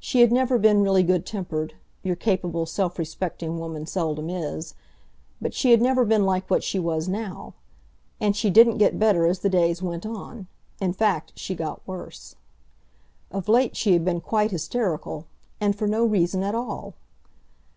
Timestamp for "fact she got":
10.94-11.86